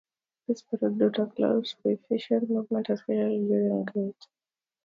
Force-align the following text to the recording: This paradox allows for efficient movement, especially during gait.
This 0.47 0.63
paradox 0.63 1.37
allows 1.37 1.73
for 1.73 1.91
efficient 1.91 2.49
movement, 2.49 2.89
especially 2.89 3.45
during 3.47 3.85
gait. 3.85 4.27